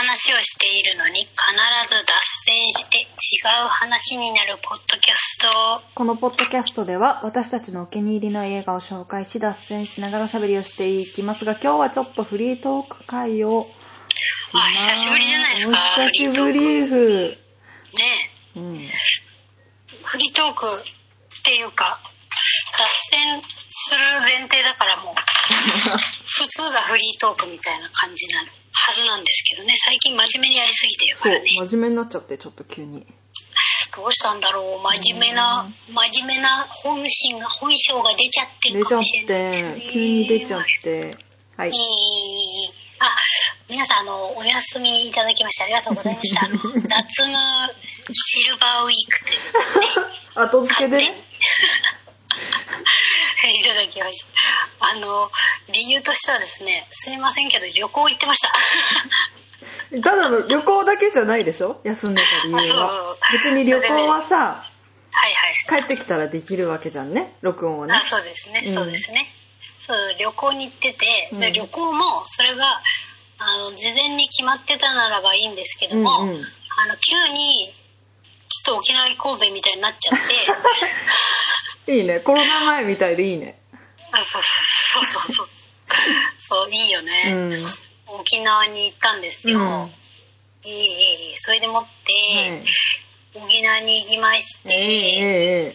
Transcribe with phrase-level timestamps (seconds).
[0.00, 1.34] 話をしているのに必
[1.86, 2.12] ず脱
[2.46, 3.04] 線して違
[3.66, 5.82] う話になるポッドキャスト。
[5.94, 13.66] このポッドキャストでは私たちのお気に入りの映画を紹介し脱線しながらおしゃべりをしていきますが今日はちょっとフリートーク会を
[14.48, 14.78] します。
[14.78, 17.36] あ久しぶりじゃないですかお久しぶりふね。
[18.56, 18.76] うん。
[18.78, 18.90] え
[20.02, 22.00] フリートークっていうか
[22.78, 25.14] 脱線する前提だからもう
[26.24, 29.74] 普通がフリートークみたいな感じなはずなんですけどね。
[29.76, 33.06] 最近真面目にやりすぎてるかそうらね真面目になっちゃってちょっと急に。
[33.96, 34.82] どうしたんだろう。
[34.82, 39.26] 真面目な真面目な本心が本性が出ちゃって出ちゃっるかもしれない。
[39.26, 41.16] ですねて急に出ちゃって。
[41.56, 41.70] はい。
[41.70, 42.70] いいいいいい。
[43.00, 43.14] あ、
[43.68, 46.46] 皆さん、あの、お休みいただきましてありがとうございました。
[46.48, 47.38] 夏の
[48.12, 51.30] シルバーウィークということでね、 後付けで？
[53.58, 54.28] いただきました。
[54.92, 55.30] あの、
[55.68, 58.52] 理由としてはですね、すいませんけど、旅行行ってました。
[60.02, 61.80] ただの旅行だけじゃないでしょ？
[61.84, 63.16] 休んでた理由は。
[63.32, 64.64] 別に旅行はさ
[65.12, 65.80] はいはい。
[65.80, 67.34] 帰ってきたらできるわけじゃんね？
[67.40, 67.94] 録音はね。
[67.94, 68.74] あそうですね、うん。
[68.74, 69.28] そうですね。
[69.86, 71.52] そう、旅行に行ってて、でうん。
[71.52, 72.80] 旅行も、それが、
[73.38, 76.44] あの、事前に決まってたならばいいんですけども、うんうん。
[76.78, 77.74] あの、急に、
[78.48, 80.24] ちょっと沖縄行こうぜみたいになっちゃって、
[81.90, 82.20] いいね。
[82.20, 83.60] コロナ前みたいでいいね。
[84.12, 85.48] あそうそうそうそう。
[86.38, 87.32] そう、いいようね。
[87.32, 87.62] ん。
[88.06, 89.58] 沖縄に行ったんですよ。
[89.58, 89.90] うん。
[90.62, 93.46] いいいいいいそれでもって、はい。
[93.46, 94.86] 沖縄に行きまして、ええ
[95.62, 95.74] え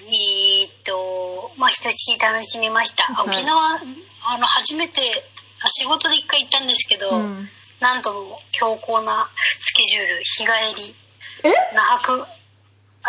[0.00, 3.04] えーっと、まあ、ひとしき楽しみました。
[3.12, 3.28] はい。
[3.28, 3.80] 沖縄、
[4.24, 5.00] あの、初めて、
[5.60, 7.48] あ仕事で一回行ったんですけど、うん。
[7.80, 9.28] なんとも強硬な
[9.60, 10.94] スケジュール、日帰り、
[11.44, 11.50] え？
[11.74, 12.26] 那覇区、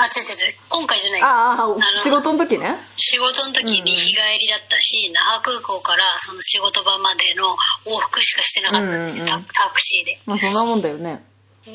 [0.01, 1.21] あ、違う違う今回じゃない。
[1.21, 2.77] ああの仕事の時ね。
[2.97, 9.45] 仕事の時に日帰りだったし、那覇空港からその仕事場までの往復しかしてなかったんですよ、うんうんうん。
[9.45, 10.19] タタクシーで。
[10.25, 11.23] まあそんなもんだよね。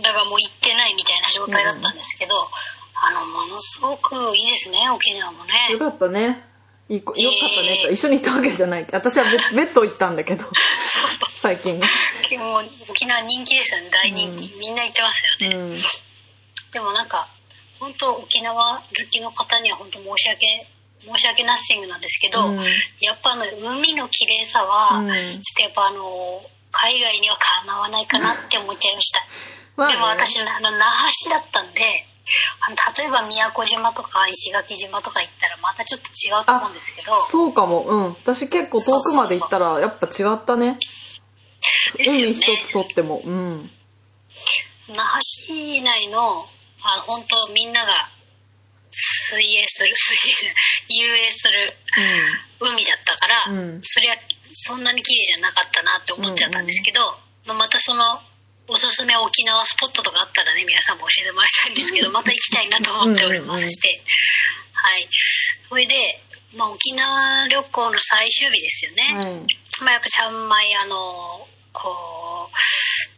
[0.03, 2.35] だからもう行ってないみたいな状態だったんですけど、
[2.95, 5.53] あの、ものすごくいいですね、沖縄もね。
[5.71, 6.49] よかったね。
[6.89, 8.87] いよかったね、ええ一緒に行ったわけじゃない。
[8.93, 10.45] 私は別別途行ったんだけど。
[11.41, 11.79] 最近。
[11.79, 11.87] ね
[12.39, 14.55] もう沖縄人気ですよね、大人気。
[14.55, 15.57] うみんな行ってますよね。
[15.57, 15.83] うん。
[16.73, 17.29] でもなんか、
[17.85, 20.67] 本当沖縄好きの方には本当申し訳、
[21.05, 22.57] 申し訳ナッシングなんですけど、うん。
[23.01, 23.45] やっぱあの、
[23.77, 25.09] 海の綺麗さは、うん。
[25.09, 26.41] ちょっとやっぱあの、
[26.73, 29.21] 海外にはかなわないかなって思っちゃいました。
[29.77, 29.95] まあね。
[29.95, 32.07] でも私、あの、那覇市だったんで、
[32.67, 37.83] あの例えば宮古島とか石垣島とか行ったらまたちょっと違うと思うんですけど、そうかも。
[37.83, 38.05] うん。
[38.15, 40.79] 私結構遠くまで行ったらやっぱ違ったね。
[41.99, 43.21] 海一つとっても。
[43.23, 43.71] うん。
[44.89, 46.47] 那覇市内の
[46.85, 48.09] あ本当みんなが
[48.91, 51.67] 水泳する水泳じゃない遊泳する
[52.61, 53.81] 海だったから、うん。
[53.83, 54.17] それは
[54.53, 57.01] そんなに綺麗じゃなかったなって思っちゃったんですけど、
[57.47, 58.21] まあ、またその
[58.69, 64.01] おすすめ沖縄スポットとかあったらね皆さんも教えてもらいたいんですけどまた行きたいなと思っておりまして。
[64.73, 65.09] はい。
[65.69, 65.95] それで、
[66.57, 69.27] まあ、沖縄旅行の最終日ですよね、はい。
[69.83, 72.24] まあ、やっぱちゃんまいあのこう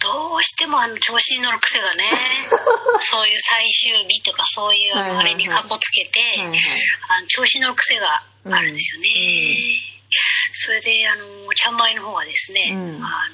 [0.01, 2.11] どうしてもあの調子に乗る癖がね
[3.01, 6.63] そういう最終日とかそういうあれにかっこつけて、はいはい。
[7.09, 10.55] あの調子に乗る癖があるんですよね、うん。
[10.55, 13.05] それであのちゃんまいの方はですね、うん。
[13.05, 13.29] あ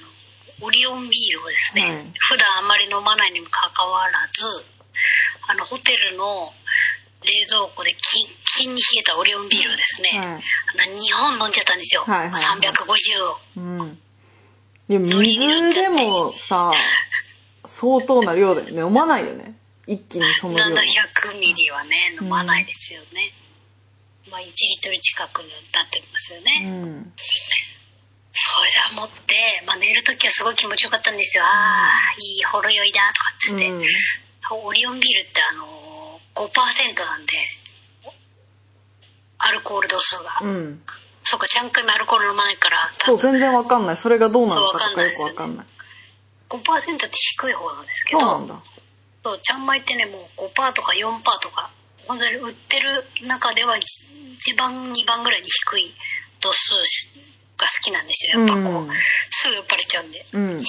[0.61, 2.13] のオリオンビールをですね、はい。
[2.29, 4.65] 普段あんまり飲まないにもかかわらず
[5.49, 6.53] あのホテルの
[7.25, 10.27] 冷蔵庫でキンキンに冷えたオリオンビールをですね、はい。
[10.27, 10.31] あ
[10.91, 12.43] の2本飲んじゃったんですよ、はいはいはい。
[12.61, 13.99] 350をうん
[14.89, 16.73] いや水でもさ
[17.67, 18.83] 相当な量だよね。
[18.83, 19.57] 飲まないよね。
[19.87, 23.33] 一気にその量700ミリはね飲まないですよね、
[24.31, 27.13] まあ1リットル近くになってますようね、ん。
[28.35, 33.83] それで思って、まあ、寝る時はすごい気持ちよかったんですよ、ああいいほろ酔いだとかっつって、うん。
[34.65, 36.49] オリオンビールってあの5%
[37.05, 37.33] なんで
[39.39, 40.83] アルコール度数が、うん
[41.33, 43.97] そうかちゃんかいもアルコール飲まないからそう全然わかんない。
[43.97, 45.67] それがどうなのかとかよくわわかんない。
[46.51, 48.63] 5%って低い方なんですけどそうなんだ。
[49.25, 51.71] そうちゃんまいってねもう5%とか4%とか
[52.07, 55.95] 本当に売ってる中では 1, 番2番ぐらいに低い
[56.43, 56.75] 度数
[57.57, 58.91] が好きなんですよやっぱこう、うん。
[59.31, 60.27] すぐ酔っ払っちゃうんで。
[60.35, 60.65] うん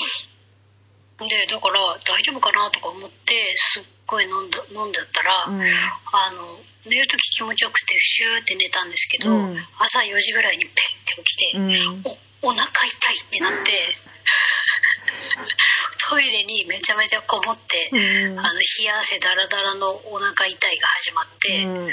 [1.28, 5.62] でだから大丈夫かなとか思ってすっごい飲んだ飲んだったら、うん。
[5.62, 5.66] あ
[6.32, 9.58] の寝る時気持ちよくてシューって寝たんですけど、うん。
[9.80, 10.74] 朝4時ぐらいにペッ
[11.16, 12.04] て起きて、うん。
[12.44, 13.72] おお腹痛いってなって
[16.10, 17.96] トイレにめちゃめちゃこもって、う
[18.36, 18.40] ん。
[18.40, 21.92] あの冷や汗だらだらのお腹痛いが始まって、うん。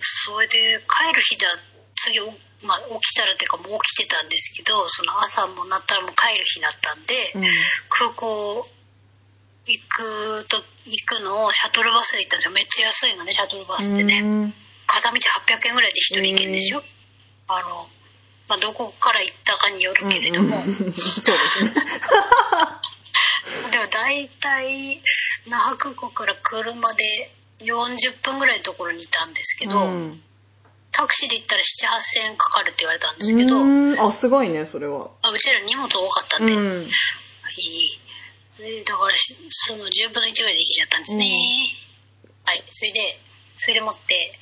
[0.00, 1.46] それで帰る日だ
[1.96, 2.32] 次お
[2.62, 7.44] まあ、起きたらっていうかもう起きてたんですけどその朝もなったらもう帰る日だったんで、うん。
[7.88, 8.68] 空港
[9.66, 12.52] 行くと行くのをシャトルバスで行ったんですよ。
[12.52, 14.54] めっちゃ安いのねシャトルバスってね、うん。
[14.86, 16.82] 片道800円ぐらいで一人行けんですよ、
[17.46, 17.86] あの、
[18.48, 20.64] まあ、どこから行ったかによるけれども、うん。
[20.64, 21.72] うんそうですね。
[23.70, 25.00] でも大体
[25.46, 30.22] 那覇空港から車で40分ぐらいのところにいたんですけど、うん
[30.92, 35.10] タクシーで行ったら78000円かかるって言われたんですけど、うんあ、すごいね、それは。
[35.22, 36.82] あうちら荷物多かったんで、うん。
[37.56, 38.00] いい
[38.58, 41.24] でだからしその10分の1ぐらいで行けちゃったんですね、
[42.44, 43.18] はいそれで
[43.56, 44.32] それでもって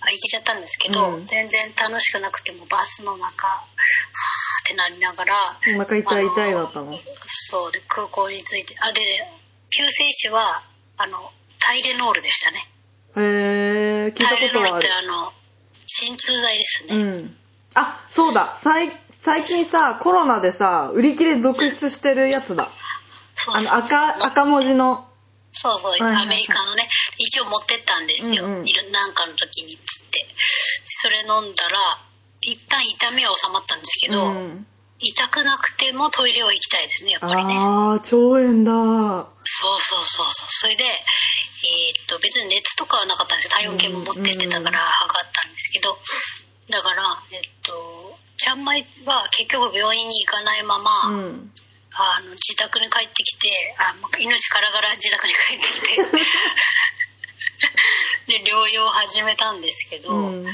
[0.00, 5.34] あ行けちゃったんですけど、うん全然楽しくなくてもバスの中はーってなりながら
[5.76, 6.98] お腹痛い痛いだったの？
[7.28, 9.00] そうで空港に着いてあで
[9.70, 10.62] 救世主は
[10.96, 12.68] あのタイレノールでしたね
[13.16, 14.86] へえ、聞いたタイレノールっことはある。
[14.86, 15.32] てあの
[15.88, 17.36] 鎮痛剤ですね、うん。
[17.74, 18.54] あ、そうだ。
[18.56, 22.70] 最最近さ、コロナでさ、売り切れ続出してるやつだ。
[23.48, 25.08] あの、赤、赤文字の。
[25.52, 30.26] そうそう、アメリカのね一応持ってったんですよ、うんうんいるなんかの時にっつって
[30.84, 31.78] それ飲んだら
[32.42, 34.66] 一旦痛みは収まったんですけど、うん。
[35.00, 39.26] 痛くなくてもトイレは行きたいですねやっぱりねあー、腸炎だ。
[39.44, 40.84] そうそうそうそうそれで
[41.64, 43.46] えーっと別に熱とかはなかったんです。
[43.46, 45.98] よ体温計も持ってってたから測ったんですけど
[46.70, 51.52] だからえっとちゃんまいは結局病院に行かないまま、うん。
[51.90, 55.96] あの自宅に帰ってきてあ命からがら自宅に帰ってきて
[58.38, 60.46] で療養を始めたんですけど、うん。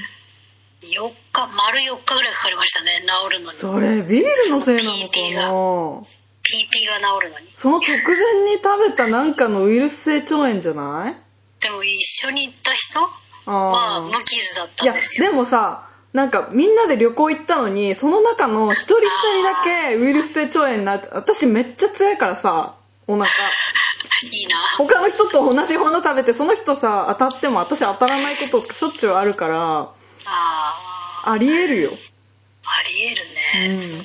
[0.80, 3.58] 4日丸4日ぐらいかかりましたね治るのに。
[3.58, 5.18] それ、ビールのせいなのか
[6.00, 6.23] な？
[6.54, 7.48] PP が治るのに。
[7.54, 7.96] その直前
[8.50, 11.16] に食べたなんかのウイルス性腸炎じゃない？
[11.60, 13.00] でも一緒に行った人？
[13.46, 14.00] あはあ。
[14.02, 15.30] 無傷だったいや、んですよ。
[15.30, 23.26] でもさ、なんかみんなで旅行行ったのに、その中の一人一人だけウイルス性腸炎になって、私めっちゃ強いからさ、お腹。
[24.30, 24.56] いいな。
[24.78, 29.88] 他の人と同じもの食べて、その人さ、当たっても私当たらないことしょっちゅうあるから、
[30.26, 31.30] あー。
[31.32, 31.90] ありえるよ。
[32.64, 33.22] ありえる
[33.60, 33.74] ね、うん。
[33.74, 34.02] すっ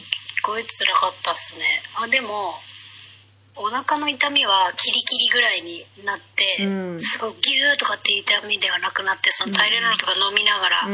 [0.50, 1.66] ごい辛かったっすね
[2.02, 2.54] あでも
[3.56, 10.88] お腹の痛みはキリキリぐらいになって、うんすごいギューとかっていう痛みではなくなってそのタイレとか飲みながら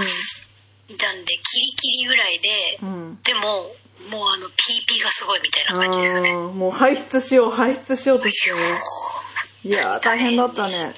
[0.89, 2.89] いたんで、キリキリぐらいで、うん。
[2.89, 3.19] うん。
[3.21, 3.41] でも
[4.09, 8.79] もうあの PP がすごいみたいな感じですねもう排出しよう、排出しようとしてね。
[9.63, 10.93] いやー、大変だったね。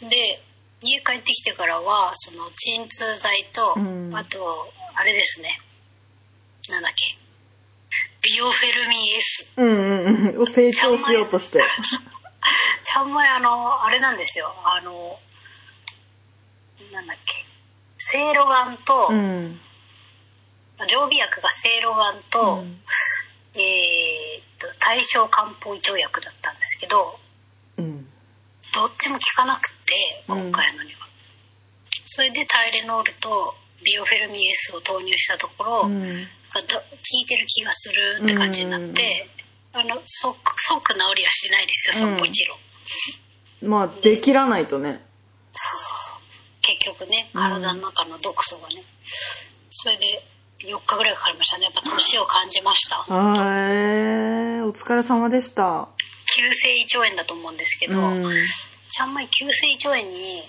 [0.00, 0.40] で
[0.80, 5.60] 家帰ってきてからはその鎮痛剤と、うんあとあれですね
[6.70, 7.18] なんだっけ
[8.22, 10.42] ビオフェルミン S うんうんうん。
[10.42, 11.62] を成長しようとして。
[12.84, 15.18] ちゃんまいあのあれなんですよあの
[16.92, 17.44] なんだっけ
[17.98, 19.58] セイロガンと、うん。
[20.88, 22.80] 常備薬がセイロガンと、うん
[23.54, 27.18] えーっと対症漢方胃腸薬だったんですけど
[27.78, 28.06] うん。
[28.74, 31.06] どっちも効かなくてうん今回のには、
[32.06, 33.54] それでタイレノールと
[33.84, 36.26] ビオフェルミン S を投入したところ、うん。
[36.54, 36.60] 効
[37.22, 39.28] いてる気がするって感じになって、
[39.72, 42.56] あの即即治りはしないですよそのもちろ
[43.66, 45.04] ん、まあ、できらないとね。
[45.52, 46.18] そうそうそう
[46.62, 48.82] 結局ね体の中の毒素がね、
[49.70, 50.22] それで
[50.60, 54.60] 4日ぐらいかかりましたねやっぱ年を感じましたはーい。
[54.62, 55.88] お疲れ様でした。
[56.34, 58.34] 急性胃腸炎だと思うんですけど、うん。
[58.90, 60.42] ちゃんまい急性胃腸炎に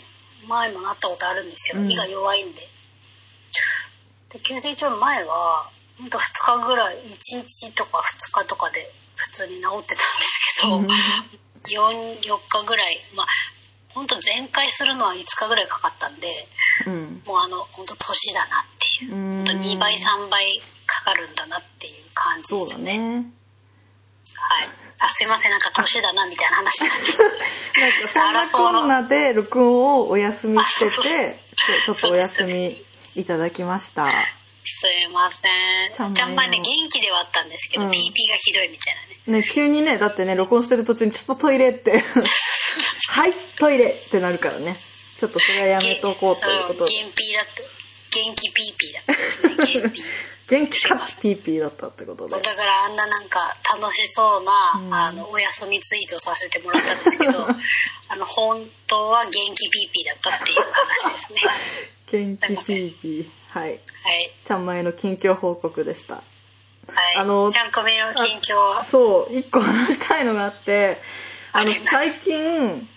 [0.47, 2.61] 前もなったことあるんですよ、うん胃が弱いんで
[4.29, 6.21] で急性胃前はほんと2
[6.61, 10.87] 日ぐらい1日とか2日とかで普通に治ってたんですけど、うん
[11.67, 13.27] 4, 4日ぐらいまあ
[13.89, 16.47] 本当全開するのは5日ぐらいかかったんで
[16.87, 17.21] うん。
[17.25, 19.45] もうあの本当年だなっていううん。
[19.45, 22.97] 本当2倍3倍かかるんだなっていう感じそうだですね。
[22.97, 23.25] ね。
[24.35, 24.69] はい。
[24.99, 27.11] あすいませんなんか年だなみたいな話になって。
[27.81, 31.39] なんかそんなコロナで録音をお休みしてて、
[31.85, 32.85] ちょっとお休み
[33.19, 34.09] いただきました。
[34.65, 36.13] すいません。
[36.13, 37.93] ちゃんまんね、元気ではあったんですけど、うん PP
[38.29, 38.95] がひどいみたい
[39.27, 39.39] なね。
[39.41, 42.03] ね、急にね、だってね、録音してる途中にちょっとトイレって、
[43.09, 44.77] はい、トイレってなるからね。
[45.17, 46.95] ちょっとそれはやめとこうということで。
[46.95, 47.61] うん元 P だった。
[48.11, 50.01] 元気 PP だったんですね、元 P。
[50.49, 52.33] 元気かつピーピーだったってことで。
[52.33, 57.47] だからあんななんか楽しそうな、うんあの、お休みツイートさせてもらったんですけど、
[58.09, 61.41] あの、本当は元気 PP だったっていう話ですね。
[62.11, 63.29] 元気ピーピー。
[63.49, 63.69] はい。
[63.69, 63.79] はい。
[64.43, 66.15] ちゃんまいの近況報告でした。
[66.15, 67.15] はい。
[67.15, 70.99] あのちゃんこめの近況は、そう、一個話したいのがあって、
[71.51, 72.87] あの、最近、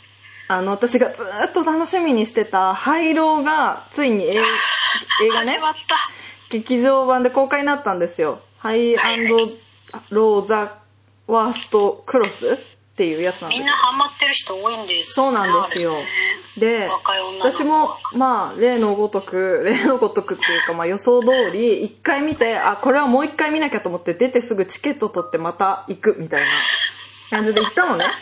[0.49, 6.22] あの、私がずーっと楽しみにしてた、ハイローが、ついに映映画ね始、まった。
[6.52, 8.40] 劇場版で公開になったんですよ。
[8.59, 9.38] ハイアンド
[10.11, 10.78] ローザ・
[11.26, 12.59] ワースト・クロスっ
[12.94, 13.59] ていうやつなんです。
[13.59, 15.94] みんなハマってる人多いんですそうなんですよ。
[16.59, 16.90] で
[17.40, 26.47] 私もまあ例のごとく 例のごとくっていうかまあ予想通り1回見てあこれはもう1回見なきゃと思って出てすぐチケット取ってまた行くみたいな
[27.30, 28.04] 感じで行ったのね。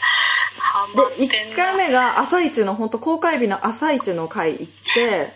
[1.26, 1.50] でんな。
[1.52, 5.32] 1回目が朝一の本当公開日の朝一の回行って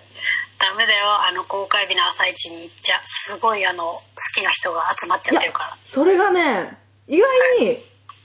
[0.58, 1.26] ダメだよ。
[1.26, 4.02] あの公開日の朝一に行っちゃすごいあの好
[4.34, 5.76] きな人が集まっちゃってるから。
[5.84, 7.28] それがね意外
[7.60, 7.78] に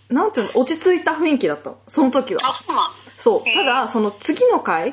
[0.10, 1.72] なんていうの落ち着いた雰囲気だった。
[1.72, 2.42] のその時は。
[2.44, 2.94] あそうなの？
[3.18, 3.44] そう。
[3.44, 4.90] ただその次の回。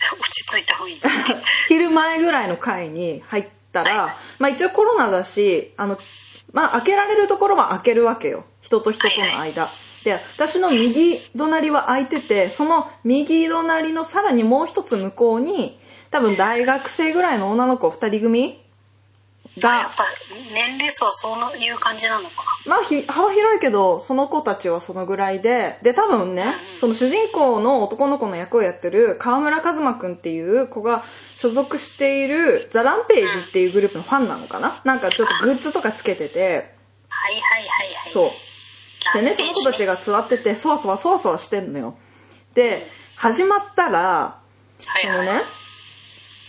[0.18, 1.02] 落ち着いた雰囲気。
[1.68, 4.14] 昼前ぐらいの回に入ったら、はい。
[4.38, 5.98] まあ一応コロナだしあの
[6.52, 8.44] まあ開けられるところは開けるわけよ。
[8.60, 9.70] 人と人との間、
[10.04, 15.78] で私の右隣は開いててその右隣のさらにもう一つ向こうに
[16.10, 18.60] 多分大学生ぐらいの女の子2人組
[19.58, 20.04] があやっぱ
[20.54, 22.44] 年齢層はそういう感じなのか。
[22.66, 31.04] まあひ幅広いけどその子たちはそのぐらいでで多分ねうんその主人公の男の子の役をやってる川村一馬くんっていう子が
[31.36, 34.80] 所属しているザ・ランページっていうグループのファンなのかな？
[34.84, 36.74] なんかちょっとグッズとかつけてて。
[37.08, 38.10] はいはいはいはい。
[38.12, 38.30] そう。
[39.14, 41.96] でねその子たちがが座っててそわそわそわそわしてんのよ。
[42.54, 42.86] で
[43.16, 44.40] 始まったらは
[45.02, 45.16] いはい。
[45.16, 45.42] そのね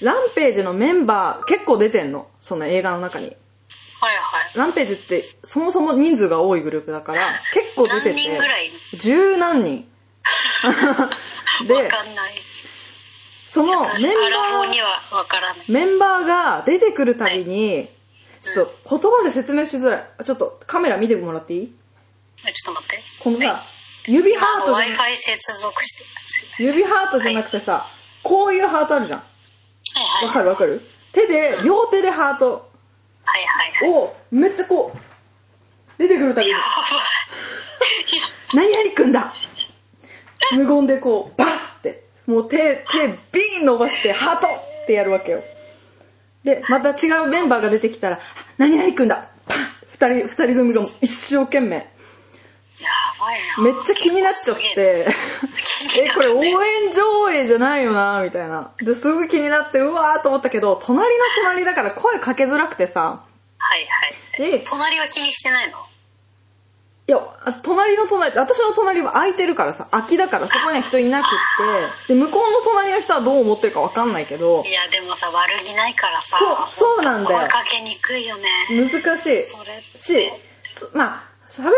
[0.02, 3.26] ランページのメンバー結構出てんのその映画の中に。
[3.28, 3.36] はい
[4.16, 4.58] はい。
[4.58, 9.88] ランページってそもそも人数が多いグループだから 結構出てて何人ぐらい十何人。
[11.68, 12.34] でわかんない。
[13.48, 17.90] そのメンバーメンバーが出てくるたびに、
[18.44, 20.24] ちょっと言葉で説明しづらい。
[20.24, 21.76] ちょっとカメラ見てもらっていい？
[22.48, 23.04] えちょっと待って。
[23.20, 23.62] このさ、はい
[24.12, 25.98] 指今ハートじゃ f i 接続し
[26.58, 26.64] て。
[26.64, 27.86] 指ハートじゃなくてさ、
[28.24, 29.20] こういうハートあるじゃん。
[29.20, 29.31] はいはい
[30.22, 30.82] わかるわかる。
[31.14, 32.70] 手で両手でハート。
[33.24, 33.90] はいはいはい。
[33.92, 34.98] をめっちゃこう
[35.98, 36.54] 出てくるたびに。
[36.54, 36.64] やば
[38.54, 39.34] 「何々くんだ!」
[40.54, 42.04] 無言でこうバッて。
[42.28, 45.44] もう手手ビーン伸ばしてハートってやるわけよ。
[46.44, 48.20] でまた違うメンバーが出てきたら
[48.58, 51.91] 「何々くんだ!」パン二人二人組がもう一生懸命
[53.64, 55.08] めっちゃ気になっちゃって。
[56.00, 58.72] えこれ応援上映じゃないよなみたいな。
[58.80, 63.24] ですごい気になってうわーと思ったけど隣の隣だから声かけづらくてさ。
[63.58, 63.88] はい
[64.38, 64.60] はい。
[64.60, 65.78] で隣は気にしてないの？
[67.08, 71.30] いや、あ隣の隣、私の隣は空いてるからさ、空きだからそこには人いなくっ
[72.08, 74.64] て、で、向こうの隣の人はどう思ってるかわかんないけど。
[74.64, 76.38] い、やでもさ悪気ないからさ。
[76.72, 77.40] そうそうなんだよ。
[77.40, 78.44] 声かけにくいよね。
[78.70, 79.44] 難しい。
[79.44, 80.32] それし、
[80.68, 81.72] そまあ、喋っ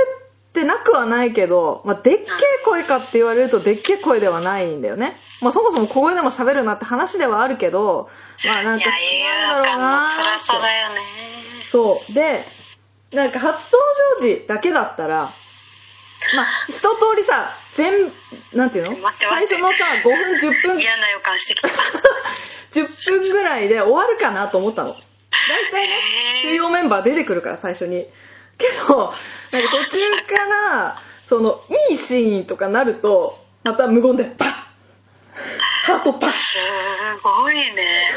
[0.54, 2.28] てなくはないけど、まあ、でっけえ
[2.64, 5.18] 声かって言われるとでっけえ声ではないんだよね。
[5.42, 8.10] まあ、そもそも小声でも喋るなって話ではあるけど、
[8.46, 10.60] まあ、なんか好きなんだろうなー辛さ。
[10.60, 10.96] だよね
[11.70, 12.14] そう。
[12.14, 12.46] で、
[13.12, 13.84] なんか初登
[14.20, 15.34] 場時だけだったら、
[16.36, 18.12] まあ、一通りさ、全、
[18.54, 18.98] なんていうの？
[19.20, 21.68] 最初のさ、5分、10分、嫌な予感してきた
[22.74, 24.96] 10分ぐらいで終わるかなと思ったの。
[25.50, 25.94] 大体ね
[26.42, 28.08] 主要メンバー出てくるから、最初に。
[28.64, 29.16] けど、なんか
[29.52, 34.50] 途中から、その、いいシーンとかなると、また無言で、パッ
[35.84, 36.58] ハートパッす
[37.22, 38.12] ごいね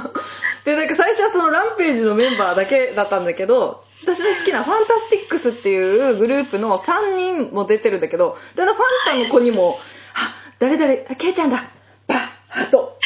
[0.64, 9.78] で、なんか最初はそのランページのメンバーだけだったんだけど、私の好きなファンタスティックスっていうグループの3人も出てるんだけど、だファンタの子にも、
[10.14, 11.64] あ、誰々、あケイちゃんだ
[12.06, 12.98] バッハート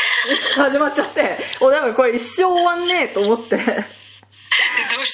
[0.56, 3.84] 始まっちゃって、お、だからこれ一生終わんねえと思って。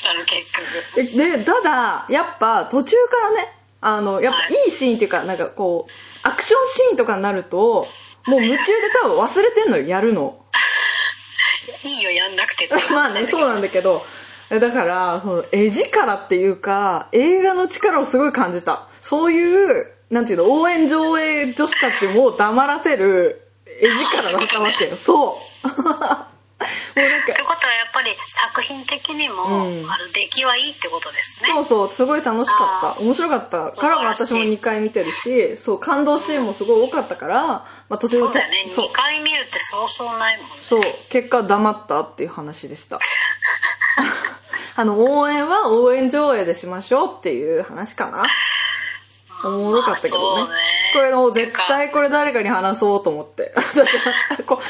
[0.00, 0.50] したの結
[0.95, 3.52] 局で、ただ、やっぱ途中からね、
[3.83, 5.90] あの、やっぱいいシーンっていうか、なんかこう、
[6.23, 7.87] アクションシーンとかになると、
[8.26, 10.42] もう夢中で多分忘れてんのよ、やるの。
[11.85, 14.04] いいよやんなくて まあね、そうなんだけど、
[14.49, 18.88] だから、その、絵力っていうか、映画の力をすごい感じた。
[19.00, 24.97] そういう、なんていうの、応援上映女子たちも黙らせる絵力だったわけよ。
[24.99, 26.29] そう。
[26.60, 29.46] もうなんかってことはやっぱり作品的にも、う
[29.82, 29.90] ん。
[29.90, 31.48] あの出来はいいってことですね。
[31.54, 33.00] そうそう、すごい楽しかあった。
[33.00, 37.46] 面白かったから私も2回見てるし、そう、感動シーンもすごい多かったから、
[37.88, 38.70] まあ途中そうだよね。
[38.72, 38.88] そう。
[38.88, 40.54] 2回見るってそうそうないもんね。
[40.60, 42.98] そう、結果黙ったっていう話でした。
[44.76, 48.24] あの、応援は応援上映でしましょうっていう話かな。
[49.44, 50.20] おもろかったけどね。
[50.20, 50.60] まあそうね。
[50.92, 53.52] これもう絶対これ誰かに話そうと思って。
[53.56, 54.12] 私は
[54.46, 54.62] こう、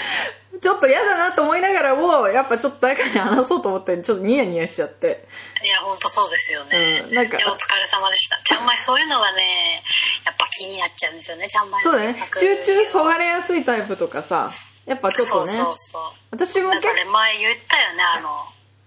[0.60, 5.28] ちょっと嫌だなと思いながらも、やっぱちょっと誰かに話そうと思って、ちょっとニヤニヤしちゃって。
[5.62, 9.82] いや本当そうですよね、うんなんかお疲れ様でしたちゃんまいそういうのがね
[10.24, 12.16] やっぱ気になっちゃうんですよねちゃんまいそうだね。
[12.34, 14.50] 集中そがれやすいタイプとかさ、
[14.86, 15.46] やっぱちょっとね。
[15.46, 16.02] そうそうそう
[16.32, 18.28] 私も結構前言ったよねあの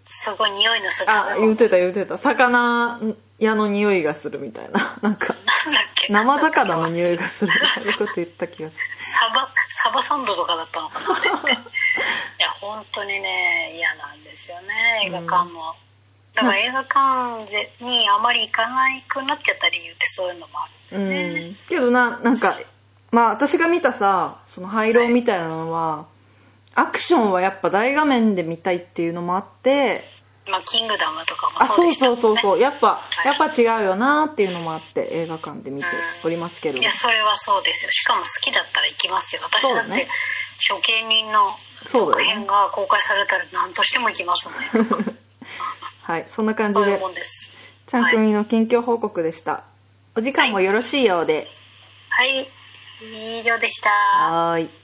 [0.06, 2.18] すごい匂いのするあ、言ってた言ってた。
[2.18, 3.00] 魚
[3.40, 4.98] 屋の匂いがするみたいな。
[5.02, 5.34] なんか、
[5.66, 7.54] なんだっけ生魚の匂いがすする。
[7.54, 8.84] みたいなこと言った気がする。
[9.02, 11.52] サバサバサンドとかだったのかなあれって。
[11.52, 11.56] い
[12.40, 15.76] や本当にね嫌なんですよね映画館も、
[16.34, 21.56] だから映画館でにあまり行かなくなっちゃった理由ってそういうのもあるんうだよね、ん。
[21.70, 22.60] けどな、なんか、
[23.12, 26.06] まあ私が見たさ、その廃炉みたいなのは、
[26.76, 30.04] アクションはやっぱ大画面で見たいっていうのもあって、
[30.50, 32.22] まあキングダムとかあ、もそそううでしたもんね。
[32.22, 32.60] そうそうそう。
[32.60, 33.28] やっぱ、い。
[33.28, 35.88] やっぱ違うよなっていうのもあって映画館で見て
[36.24, 36.78] おりますけど。
[36.78, 36.82] い。
[36.82, 37.92] やそれはそうですよ。
[37.92, 39.42] しかも好きだったら行きますよ。
[39.44, 40.08] 私だってね
[40.68, 44.54] 処刑人の続編が公開されたら何としても行きますね。
[46.04, 47.50] はい、そんな感じでそういうも、んです。
[47.86, 49.64] ちゃんくみの近況報告でした。
[50.16, 51.48] お時間もよろしいようで。
[52.10, 52.48] はい。
[53.02, 53.90] 以上でした。
[53.90, 54.83] はーい。